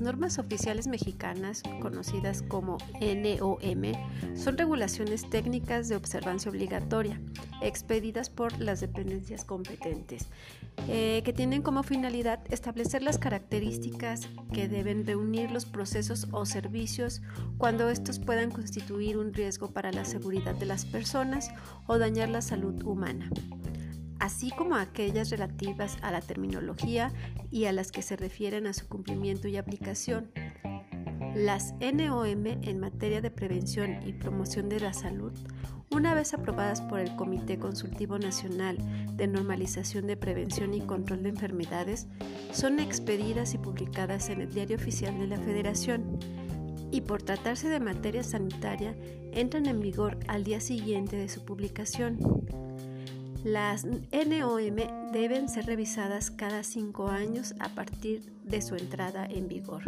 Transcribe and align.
normas 0.00 0.38
oficiales 0.38 0.86
mexicanas, 0.86 1.62
conocidas 1.80 2.42
como 2.42 2.76
NOM, 3.00 3.92
son 4.36 4.58
regulaciones 4.58 5.28
técnicas 5.30 5.88
de 5.88 5.96
observancia 5.96 6.50
obligatoria, 6.50 7.20
expedidas 7.62 8.28
por 8.28 8.60
las 8.60 8.80
dependencias 8.80 9.44
competentes, 9.44 10.26
eh, 10.88 11.22
que 11.24 11.32
tienen 11.32 11.62
como 11.62 11.82
finalidad 11.82 12.40
establecer 12.50 13.02
las 13.02 13.18
características 13.18 14.28
que 14.52 14.68
deben 14.68 15.06
reunir 15.06 15.50
los 15.50 15.64
procesos 15.64 16.28
o 16.32 16.44
servicios 16.44 17.22
cuando 17.56 17.88
estos 17.88 18.18
puedan 18.18 18.50
constituir 18.50 19.16
un 19.16 19.32
riesgo 19.32 19.70
para 19.70 19.90
la 19.90 20.04
seguridad 20.04 20.54
de 20.54 20.66
las 20.66 20.84
personas 20.84 21.50
o 21.86 21.98
dañar 21.98 22.28
la 22.28 22.42
salud 22.42 22.82
humana 22.84 23.30
así 24.18 24.50
como 24.50 24.76
aquellas 24.76 25.30
relativas 25.30 25.96
a 26.02 26.10
la 26.10 26.20
terminología 26.20 27.12
y 27.50 27.64
a 27.66 27.72
las 27.72 27.92
que 27.92 28.02
se 28.02 28.16
refieren 28.16 28.66
a 28.66 28.72
su 28.72 28.88
cumplimiento 28.88 29.48
y 29.48 29.56
aplicación. 29.56 30.30
Las 31.34 31.74
NOM 31.80 32.46
en 32.46 32.80
materia 32.80 33.20
de 33.20 33.30
prevención 33.30 34.00
y 34.06 34.12
promoción 34.12 34.68
de 34.68 34.80
la 34.80 34.92
salud, 34.92 35.32
una 35.90 36.14
vez 36.14 36.34
aprobadas 36.34 36.80
por 36.82 37.00
el 37.00 37.14
Comité 37.16 37.58
Consultivo 37.58 38.18
Nacional 38.18 38.78
de 39.16 39.26
Normalización 39.26 40.06
de 40.06 40.16
Prevención 40.16 40.74
y 40.74 40.80
Control 40.80 41.22
de 41.22 41.30
Enfermedades, 41.30 42.08
son 42.52 42.78
expedidas 42.78 43.54
y 43.54 43.58
publicadas 43.58 44.28
en 44.28 44.40
el 44.40 44.52
Diario 44.52 44.76
Oficial 44.76 45.18
de 45.18 45.26
la 45.26 45.38
Federación 45.38 46.18
y 46.90 47.02
por 47.02 47.22
tratarse 47.22 47.68
de 47.68 47.80
materia 47.80 48.22
sanitaria 48.22 48.96
entran 49.32 49.66
en 49.66 49.80
vigor 49.80 50.18
al 50.28 50.44
día 50.44 50.60
siguiente 50.60 51.16
de 51.16 51.28
su 51.28 51.44
publicación. 51.44 52.18
Las 53.52 53.86
NOM 53.86 54.76
deben 55.10 55.48
ser 55.48 55.64
revisadas 55.64 56.30
cada 56.30 56.62
cinco 56.62 57.08
años 57.08 57.54
a 57.60 57.70
partir 57.70 58.30
de 58.44 58.60
su 58.60 58.74
entrada 58.74 59.24
en 59.24 59.48
vigor. 59.48 59.84